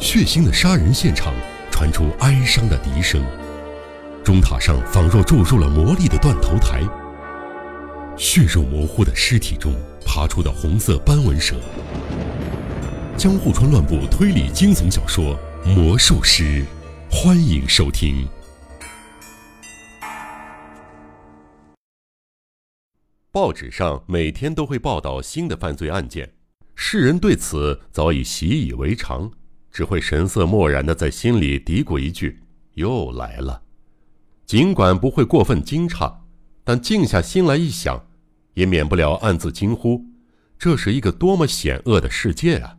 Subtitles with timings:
[0.00, 1.32] 血腥的杀人现场
[1.70, 3.24] 传出哀伤的笛声，
[4.24, 6.82] 钟塔上仿若注入了魔力的断头台。
[8.16, 9.72] 血肉模糊的尸体中
[10.04, 11.54] 爬出的红色斑纹蛇。
[13.16, 15.38] 江户川乱步推理惊悚小说
[15.74, 16.42] 《魔术师》，
[17.08, 18.26] 欢迎收听。
[23.30, 26.34] 报纸上每天都会报道新的犯罪案件，
[26.74, 29.30] 世人对此早已习以为常，
[29.74, 32.38] 只会神色漠然的在心里嘀咕一句
[32.74, 33.60] ：“又来了。”
[34.46, 36.14] 尽管不会过分惊诧，
[36.62, 38.06] 但静下心来一想，
[38.54, 40.04] 也免不了暗自惊呼
[40.56, 42.76] ：“这是一个多么险恶的世界啊！”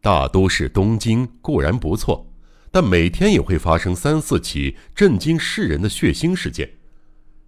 [0.00, 2.32] 大都市东京固然不错，
[2.70, 6.70] 但每天也会发生三四起震惊世人的血腥事件。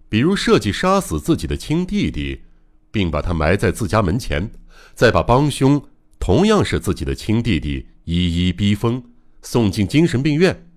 [0.09, 2.43] 比如设计杀死自己的亲弟弟，
[2.91, 4.51] 并把他埋在自家门前，
[4.93, 5.81] 再把帮凶
[6.19, 9.01] 同样是自己的亲弟弟一一逼疯，
[9.41, 10.67] 送进精神病院。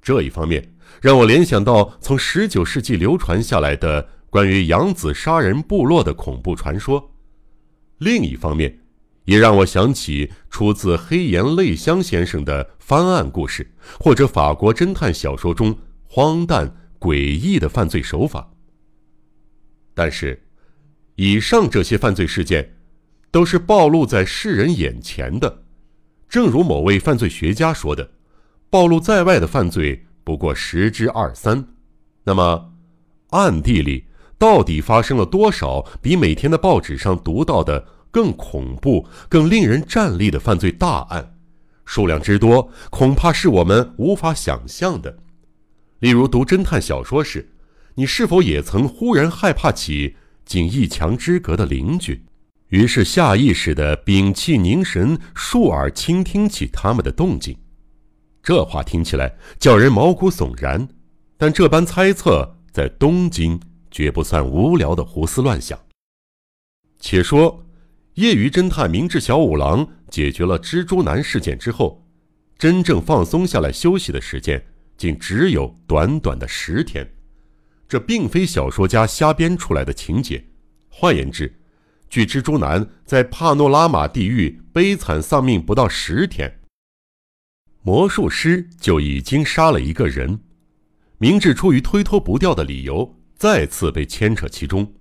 [0.00, 7.02] 这一方面让我联想到从十九世纪流传下来的关于养子杀人部落的恐怖传说；
[7.98, 8.78] 另一方面，
[9.24, 18.48] 也让我想起出自黑岩泪香先生的翻案故事，或者法国侦探小说中荒诞诡异的犯罪手法。
[19.92, 20.40] 但是，
[21.16, 22.76] 以上这些犯罪事件，
[23.32, 25.64] 都是暴露在世人眼前的。
[26.28, 28.10] 正如某位犯罪学家说的
[28.68, 31.68] ：“暴露在外的犯罪不过十之二三。”
[32.24, 32.72] 那么，
[33.30, 34.06] 暗地里
[34.38, 41.34] 到底发生了多少比每天的报纸上读到的更恐怖、更令人战栗的犯罪大案？
[41.84, 45.18] 数量之多，恐怕是我们无法想象的。
[46.00, 47.50] 例如，读侦探小说时。
[47.98, 52.22] 你是否也曾忽然害怕起仅一墙之隔的邻居，
[52.68, 57.56] 于是下意识的屏气凝神，竖耳倾听起他们的动静？
[58.42, 60.88] 这话听起来叫人毛骨悚然，
[61.36, 63.60] 但这般猜测在东京
[63.90, 65.78] 绝不算无聊的胡思乱想。
[66.98, 67.64] 且说，
[68.14, 72.04] 业余侦探明智小五郎解决了蜘蛛男事件之后，
[72.58, 74.64] 真正放松下来休息的时间，
[74.96, 77.08] 竟只有短短的十天。
[77.88, 80.44] 这并非小说家瞎编出来的情节。
[80.88, 81.54] 换言之，
[82.08, 86.60] 据蜘蛛男在帕诺拉玛地狱悲惨丧命不到十天，
[87.82, 90.40] 魔术师就已经杀了一个人。
[91.18, 94.94] 明智出于推脱不掉的理由，再次被牵扯其中。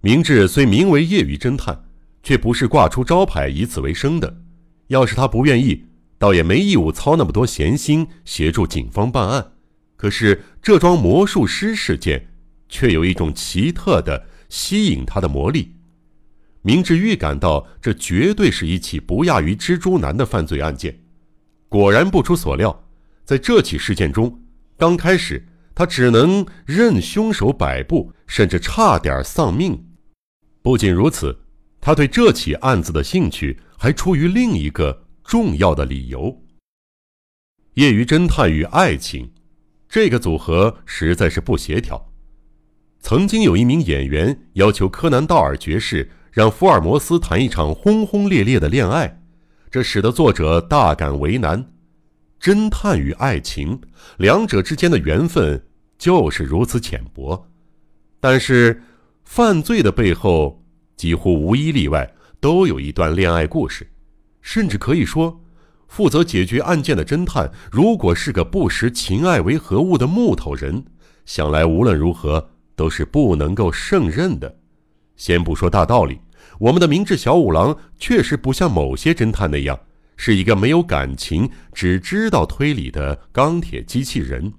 [0.00, 1.84] 明智虽名为业余侦探，
[2.22, 4.42] 却不是挂出招牌以此为生的。
[4.88, 5.84] 要是他不愿意，
[6.18, 9.52] 倒也没义务操那么多闲心协助警方办案。
[9.96, 12.28] 可是，这桩魔术师事件
[12.68, 15.74] 却有一种奇特的吸引他的魔力。
[16.66, 20.98] 明智预感到，这绝对是一起不亚于蜘蛛男的犯罪案件。
[21.68, 22.88] 果然不出所料，
[23.22, 24.40] 在这起事件中，
[24.78, 29.78] 刚开始他只能任凶手摆布，甚至差点丧命。
[30.62, 31.38] 不仅如此，
[31.82, 36.42] 他对这起案子的兴趣还出于另一个重要的理由：
[37.74, 39.30] 业余侦探与爱情。
[39.86, 42.10] 这个组合实在是不协调。
[43.00, 49.22] 曾经有一名演员要求柯南道尔爵士让福尔摩斯谈一场轰轰烈烈的恋爱，
[49.70, 51.64] 这使得作者大感为难。
[52.40, 53.80] 侦探与爱情，
[54.16, 55.64] 两者之间的缘分
[55.96, 57.48] 就是如此浅薄。
[58.18, 58.82] 但是，
[59.22, 60.60] 犯罪的背后
[60.96, 63.88] 几乎无一例外都有一段恋爱故事，
[64.42, 65.40] 甚至可以说。
[65.86, 70.84] 负责解决案件的侦探，如果是个不识情爱为何物的木头人，
[71.26, 74.58] 想来无论如何都是不能够胜任的。
[75.16, 76.18] 先不说大道理，
[76.58, 79.78] 我们的明智小五郎确实不像某些侦探那样，
[80.16, 84.52] 是一个没有感情、只知道推理的钢铁机器人。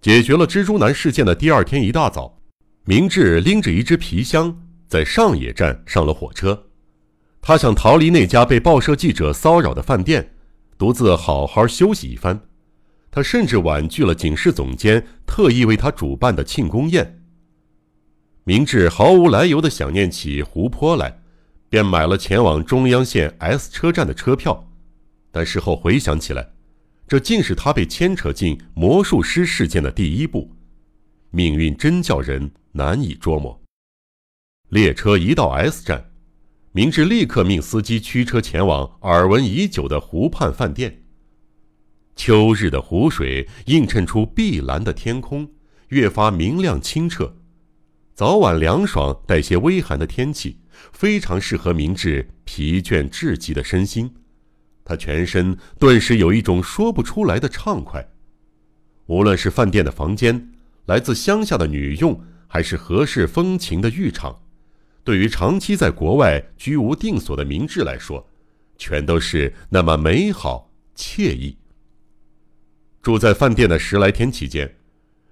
[0.00, 2.40] 解决了蜘蛛男事件的第二天一大早，
[2.84, 6.64] 明智拎着一只皮箱，在上野站上了火车。
[7.40, 10.34] 他想逃离那家被报社记者骚扰的饭店，
[10.76, 12.40] 独自好好休息一番。
[13.10, 17.21] 他甚至婉拒了警视总监特意为他主办的庆功宴。
[18.44, 21.22] 明智毫无来由地想念起湖泊来，
[21.68, 24.68] 便买了前往中央线 S 车站的车票。
[25.30, 26.50] 但事后回想起来，
[27.06, 30.50] 这竟是他被牵扯进魔术师事件的第一步。
[31.30, 33.62] 命运真叫人难以捉摸。
[34.70, 36.10] 列车一到 S 站。
[36.72, 41.04] 明智立刻命司机驱车前往耳闻已久的湖畔饭店。
[42.16, 45.48] 秋日的湖水映衬出碧蓝的天空，
[45.88, 47.36] 越发明亮清澈。
[48.14, 50.58] 早晚凉爽、带些微寒的天气，
[50.92, 54.14] 非常适合明智疲倦至极的身心。
[54.84, 58.06] 他全身顿时有一种说不出来的畅快。
[59.06, 60.52] 无论是饭店的房间，
[60.86, 64.42] 来自乡下的女佣，还是合适风情的浴场，
[65.02, 68.28] 对于长期在国外居无定所的明智来说，
[68.76, 71.56] 全都是那么美好惬意。
[73.00, 74.76] 住在饭店的十来天期间，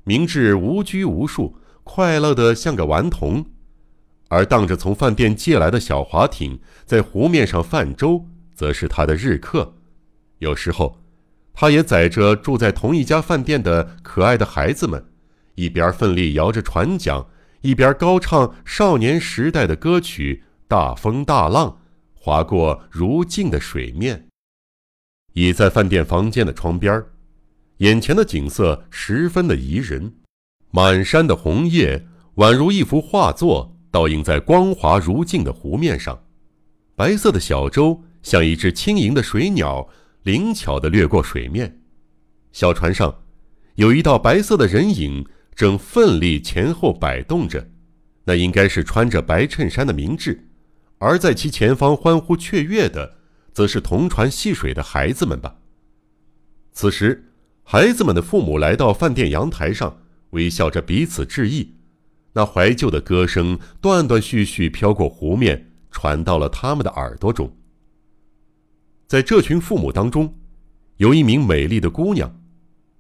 [0.05, 1.56] 明智无拘无束，
[1.93, 3.45] 快乐的像个顽童。
[4.29, 9.75] 而荡着从饭店借来的小划艇在湖面上泛舟，则是他的日课。
[10.39, 11.01] 有时候，
[11.53, 15.05] 他也载着住在同一家饭店的可爱的孩子们，
[15.57, 17.27] 一边奋力摇着船桨，
[17.63, 20.45] 一边高唱少年时代的歌曲。
[20.69, 21.81] 大风大浪
[22.15, 24.29] 划过如镜的水面，
[25.33, 27.03] 倚在饭店房间的窗边
[27.79, 30.15] 眼前的景色十分的宜人，
[30.71, 32.07] 满山的红叶
[32.37, 33.77] 宛如一幅画作。
[33.93, 36.23] 倒映在光滑如镜的湖面上，
[36.95, 39.89] 白色的小舟像一只轻盈的水鸟，
[40.23, 41.81] 灵巧地掠过水面。
[42.53, 43.23] 小船上，
[43.75, 45.27] 有一道白色的人影
[45.57, 47.69] 正奋力前后摆动着，
[48.23, 50.49] 那应该是穿着白衬衫的明智。
[50.99, 53.17] 而在其前方欢呼雀跃的，
[53.53, 55.57] 则是同船戏水的孩子们吧。
[56.73, 57.33] 此时，
[57.65, 59.99] 孩子们的父母来到饭店阳台上，
[60.31, 61.75] 微笑着彼此致意。
[62.32, 67.56] 那怀旧的歌声断断续续飘过湖面，传到了他们的耳朵中。
[69.09, 70.37] 在这群父母当中，
[70.99, 72.41] 有一名美丽的姑娘，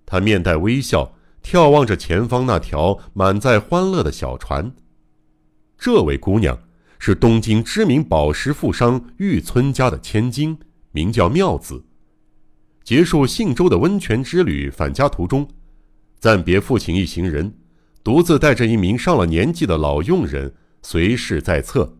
[0.04, 4.74] 她面带微笑，眺望着前方那条满载欢乐的小船。
[5.78, 6.58] 这位姑娘
[6.98, 10.58] 是东京知名宝石富商玉村家的千金，
[10.90, 11.84] 名叫妙子。
[12.82, 15.46] 结束信州的温泉之旅，返家途中，
[16.20, 17.52] 暂别父亲一行人。
[18.02, 21.98] 独自带着一名上了年纪的老佣人随侍在侧，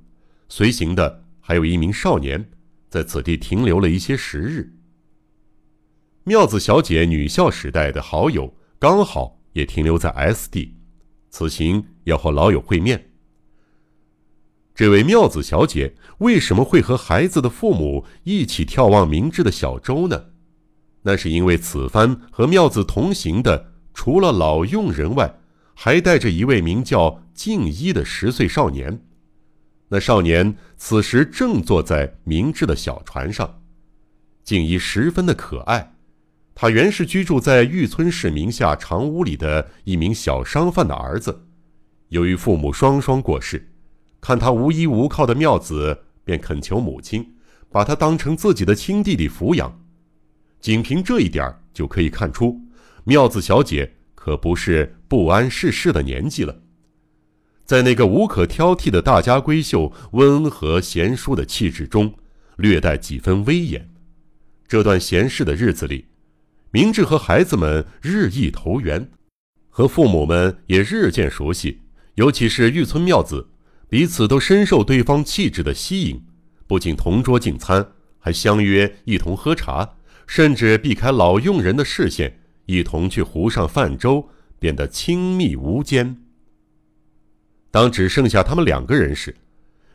[0.48, 2.50] 随行的还有一名少年，
[2.88, 4.72] 在此地停留了一些时日。
[6.24, 10.74] 妙子小姐女校时代的好友刚好也停留在 S 地，
[11.28, 13.10] 此行要和老友会面。
[14.74, 20.30] 这位妙子小姐为什么会和孩子的父母一起眺望明智的小舟呢？
[21.02, 23.69] 那是因为此番和妙子同行的，
[24.02, 25.40] 除了老佣人外，
[25.74, 29.02] 还带着一位名叫静一的十岁少年，
[29.88, 33.60] 那少年此时正坐在明智的小船上。
[34.42, 35.96] 静一十分的可爱，
[36.54, 41.38] 他原是居住在玉村市名下长屋里的一名小商贩的儿子，
[42.08, 43.68] 由于父母双双过世，
[44.18, 47.34] 看他无依无靠的妙子便恳求母亲
[47.70, 49.78] 把他当成自己的亲弟弟抚养。
[50.58, 52.58] 仅凭这一点就可以看出，
[53.04, 53.96] 妙子小姐。
[54.22, 56.60] 可不是不谙世事的年纪了，
[57.64, 62.12] 在那个无可挑剔的大家闺秀温和贤淑的气质中，
[62.56, 63.90] 略带几分威严。
[64.68, 66.04] 这段闲适的日子里，
[66.70, 69.10] 明智和孩子们日益投缘，
[69.70, 71.80] 和父母们也日渐熟悉。
[72.16, 73.48] 尤其是玉村妙子，
[73.88, 76.22] 彼此都深受对方气质的吸引，
[76.66, 79.94] 不仅同桌进餐，还相约一同喝茶，
[80.26, 82.39] 甚至避开老佣人的视线。
[82.70, 84.28] 一同去湖上泛舟，
[84.58, 86.16] 变得亲密无间。
[87.72, 89.36] 当只剩下他们两个人时，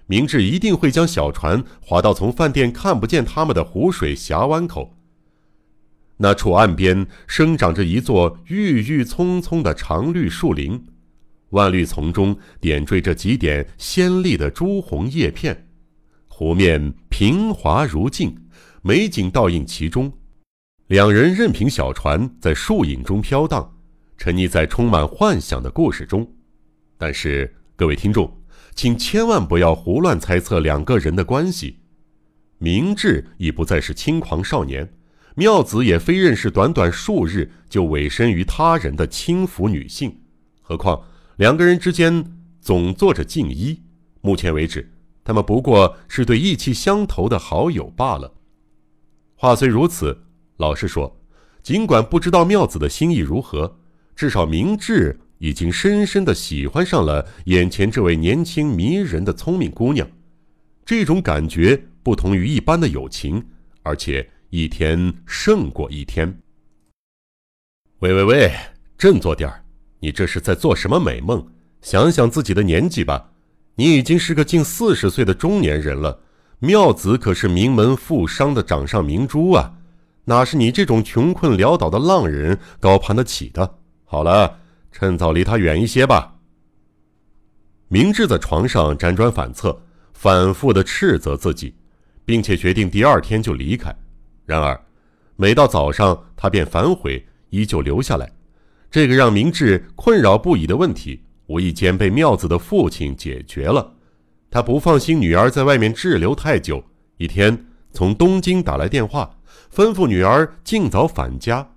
[0.08, 4.98] 明智一定会将小船划到从饭店看不见他们的湖水峡湾口。
[6.18, 10.86] 那处岸边生长着一座郁郁葱葱的长绿树林，
[11.50, 15.68] 万绿丛中点缀着几点鲜丽的朱红叶片，
[16.28, 18.38] 湖面平滑如镜，
[18.82, 20.14] 美景倒映其中。
[20.88, 23.76] 两人任凭小船在树影中飘荡，
[24.18, 26.32] 沉溺在充满幻想的故事中。
[26.96, 28.32] 但是，各位听众，
[28.76, 31.80] 请千万不要胡乱猜测两个人的关系。
[32.60, 34.88] 明智已不再是轻狂少年，
[35.34, 40.16] 妙子也非认识短短数日就委身于他人的轻浮女性。
[40.62, 41.02] 何况
[41.38, 43.82] 两个人之间总做着静一，
[44.22, 48.36] 目前为止，他们不过是对意气相投的好友罢了。
[49.34, 50.22] 话虽如此。
[50.58, 51.20] 老实说，
[51.62, 53.78] 尽管不知道妙子的心意如何，
[54.16, 60.08] 至少明智已经深深的喜欢上了眼前这位年轻迷人的聪明姑娘。
[60.86, 63.44] 这种感觉不同于一般的友情，
[63.84, 66.40] 而且一天胜过一天。
[68.00, 68.52] 喂喂喂，
[68.98, 69.64] 振作点儿！
[70.00, 71.46] 你这是在做什么美梦？
[71.82, 73.32] 想想自己的年纪吧，
[73.76, 76.22] 你已经是个近四十岁的中年人了。
[76.60, 79.75] 妙子可是名门富商的掌上明珠啊！
[80.26, 83.78] 哪是你这种穷困潦倒的浪人高攀得起的？
[84.04, 84.60] 好了，
[84.92, 86.36] 趁早离他远一些吧。
[87.88, 89.80] 明智在床上辗转反侧，
[90.14, 91.76] 反复的斥责自己，
[92.26, 93.96] 并且决定第二天就离开。
[94.46, 94.80] 然而，
[95.36, 98.32] 每到早上，他便反悔，依旧留下来。
[98.90, 103.94] 这个让明智困扰不已的问题，无意间被妙子的父亲解决了。
[104.50, 106.84] 他不放心女儿在外面滞留太久，
[107.18, 109.35] 一天从东京打来电话，
[109.76, 111.70] 吩咐女儿尽早返家。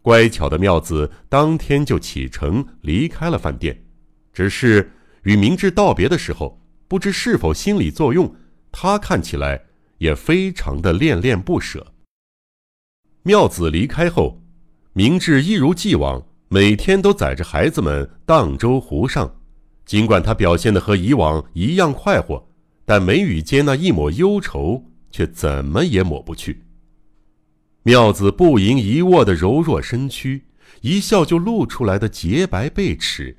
[0.00, 3.84] 乖巧的妙子当天就启程离开了饭店。
[4.32, 4.92] 只是
[5.24, 8.32] 与明智道别的时候，不知是否心理作用，
[8.70, 9.60] 他看起来
[9.98, 11.84] 也非常的恋恋不舍。
[13.24, 14.40] 妙子离开后，
[14.92, 19.40] 明智一如既往，每天都载着孩子们荡舟湖上。
[19.84, 22.48] 尽管他表现的和以往一样快活，
[22.84, 26.62] 但眉宇间那一抹忧愁却怎么也抹不去。
[27.84, 30.44] 妙子不盈一握的柔弱身躯，
[30.82, 33.36] 一笑就露出来的洁白背齿，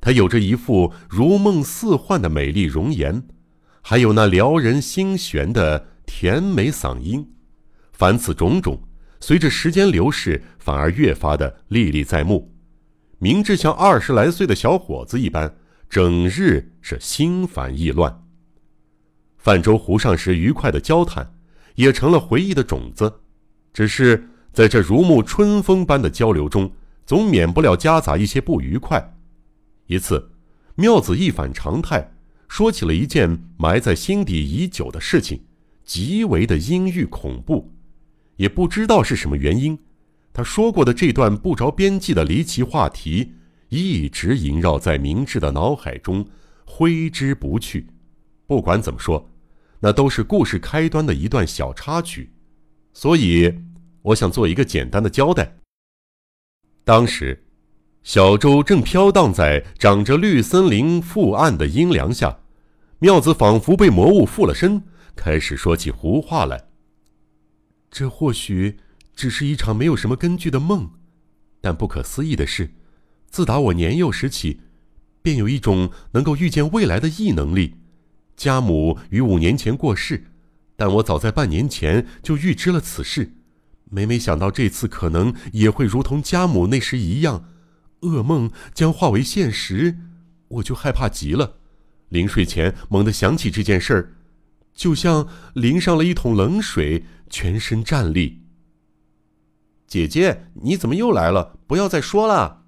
[0.00, 3.22] 她有着一副如梦似幻的美丽容颜，
[3.82, 7.32] 还有那撩人心弦的甜美嗓音。
[7.92, 8.80] 凡此种种。
[9.20, 12.54] 随着时间流逝，反而越发的历历在目。
[13.18, 15.56] 明智像二十来岁的小伙子一般，
[15.88, 18.22] 整日是心烦意乱。
[19.38, 21.38] 泛舟湖上时愉快的交谈，
[21.76, 23.20] 也成了回忆的种子。
[23.74, 26.70] 只是在这如沐春风般的交流中，
[27.04, 29.16] 总免不了夹杂一些不愉快。
[29.86, 30.30] 一次，
[30.76, 32.12] 妙子一反常态，
[32.48, 35.42] 说起了一件埋在心底已久的事情，
[35.84, 37.70] 极为的阴郁恐怖。
[38.36, 39.78] 也不知道是什么原因，
[40.32, 43.34] 他说过的这段不着边际的离奇话题，
[43.68, 46.24] 一直萦绕在明智的脑海中，
[46.64, 47.88] 挥之不去。
[48.46, 49.28] 不管怎么说，
[49.80, 52.30] 那都是故事开端的一段小插曲，
[52.94, 53.52] 所以
[54.00, 55.58] 我想做一个简单的交代。
[56.84, 57.44] 当时，
[58.02, 62.38] 小舟正飘荡在长着绿森林覆岸的阴凉下，
[63.00, 64.82] 妙子仿佛被魔物附了身，
[65.16, 66.68] 开始说起胡话来。
[67.90, 68.78] 这或许
[69.14, 70.90] 只是一场没有什么根据的梦，
[71.60, 72.70] 但不可思议的是，
[73.30, 74.60] 自打我年幼时起，
[75.22, 77.76] 便有一种能够预见未来的异能力。
[78.36, 80.24] 家母于五年前过世，
[80.76, 83.34] 但我早在半年前就预知了此事。
[83.90, 87.48] 每每想到这次可能也会如同家母那时一样，
[88.00, 89.98] 噩梦将化为现实，
[90.48, 91.58] 我就害怕极了。
[92.08, 94.14] 临睡前猛地想起这件事儿，
[94.74, 97.04] 就像淋上了一桶冷水。
[97.30, 98.42] 全身战栗。
[99.88, 101.58] 姐姐，你怎么又来了？
[101.66, 102.66] 不要再说了。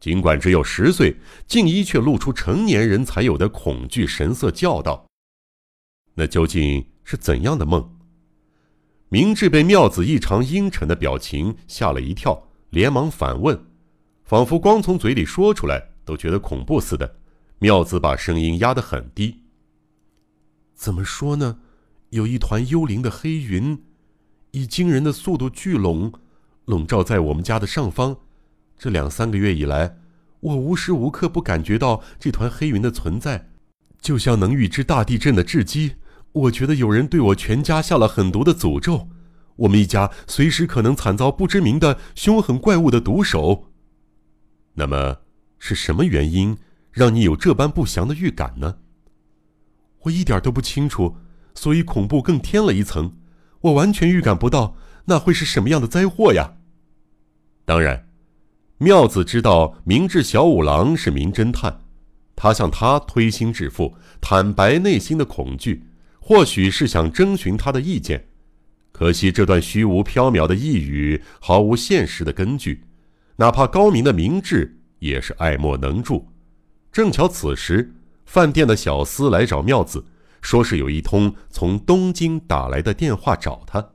[0.00, 5.06] 尽管只有十岁，静一却露出成年人才有的恐惧神色，叫道
[6.14, 7.96] ：“那究竟是怎样的梦？”
[9.08, 13.58] 明智被妙子异常阴沉的表情吓了一跳，连忙反问，
[14.22, 17.16] 仿佛光从嘴里说出来都觉得恐怖似的。
[17.58, 19.44] 妙子把声音压得很低
[20.76, 21.60] ：“怎么说呢？
[22.10, 23.82] 有一团幽灵的黑云。”
[24.52, 26.12] 以惊人的速度聚拢，
[26.66, 28.18] 笼罩在我们家的上方。
[28.78, 29.96] 这两三个月以来，
[30.40, 33.50] 我无时无刻不感觉到这团黑云的存在，
[34.00, 35.94] 就像能预知大地震的雉鸡。
[36.38, 39.08] 我觉得有人对我全家下了狠毒的诅咒，
[39.56, 43.70] 我们一家随时可能惨遭不知名的凶狠怪物的毒手。
[44.74, 45.18] 那么，
[45.58, 46.56] 是什么原因
[46.92, 48.76] 让你有这般不祥的预感呢？
[50.02, 51.16] 我一点都不清楚，
[51.54, 53.16] 所以恐怖更添了一层。
[53.62, 54.76] 我完全预感不到
[55.06, 56.58] 那会是什么样的灾祸呀！
[57.64, 58.08] 当然，
[58.78, 61.80] 妙子知道明智小五郎是名侦探，
[62.36, 65.87] 他向他推心置腹，坦白内心的恐惧，
[66.28, 68.22] 或许是想征询他的意见。
[68.92, 72.84] 可惜这段虚无缥缈的呓语毫无现实的根据，
[73.36, 76.28] 哪怕高明的明智也是爱莫能助。
[76.92, 77.94] 正巧此时，
[78.26, 80.04] 饭店的小厮来找妙子。
[80.42, 83.92] 说是有一通从东京打来的电话找他。